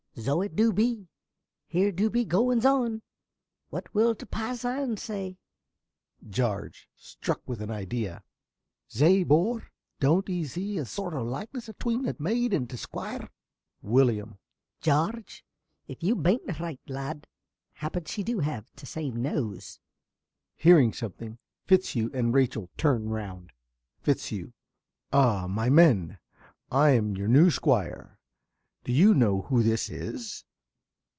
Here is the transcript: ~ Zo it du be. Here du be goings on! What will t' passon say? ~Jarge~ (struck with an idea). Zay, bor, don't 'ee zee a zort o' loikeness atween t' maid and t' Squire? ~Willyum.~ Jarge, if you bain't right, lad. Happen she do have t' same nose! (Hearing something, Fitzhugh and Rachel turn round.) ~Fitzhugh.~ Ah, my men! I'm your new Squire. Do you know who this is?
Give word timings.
~ 0.21 0.21
Zo 0.21 0.41
it 0.41 0.55
du 0.57 0.71
be. 0.73 1.07
Here 1.67 1.89
du 1.91 2.09
be 2.09 2.25
goings 2.25 2.65
on! 2.65 3.01
What 3.69 3.95
will 3.95 4.13
t' 4.13 4.25
passon 4.25 4.97
say? 4.97 5.37
~Jarge~ 6.29 6.89
(struck 6.97 7.41
with 7.47 7.61
an 7.61 7.71
idea). 7.71 8.21
Zay, 8.91 9.23
bor, 9.23 9.71
don't 10.01 10.29
'ee 10.29 10.43
zee 10.43 10.77
a 10.77 10.83
zort 10.85 11.13
o' 11.15 11.23
loikeness 11.23 11.69
atween 11.69 12.03
t' 12.03 12.11
maid 12.19 12.53
and 12.53 12.69
t' 12.69 12.75
Squire? 12.75 13.29
~Willyum.~ 13.83 14.37
Jarge, 14.81 15.45
if 15.87 16.03
you 16.03 16.15
bain't 16.15 16.59
right, 16.59 16.81
lad. 16.87 17.25
Happen 17.75 18.03
she 18.03 18.21
do 18.21 18.39
have 18.39 18.69
t' 18.75 18.85
same 18.85 19.21
nose! 19.23 19.79
(Hearing 20.57 20.91
something, 20.91 21.37
Fitzhugh 21.65 22.11
and 22.13 22.33
Rachel 22.33 22.69
turn 22.77 23.07
round.) 23.09 23.53
~Fitzhugh.~ 24.01 24.51
Ah, 25.13 25.47
my 25.47 25.69
men! 25.69 26.19
I'm 26.69 27.15
your 27.15 27.29
new 27.29 27.49
Squire. 27.49 28.17
Do 28.83 28.91
you 28.91 29.13
know 29.13 29.43
who 29.43 29.61
this 29.61 29.91
is? 29.91 30.43